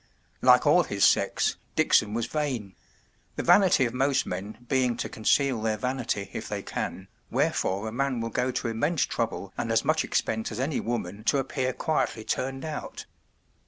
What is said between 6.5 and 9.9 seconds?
can, wherefore a man will go to immense trouble and as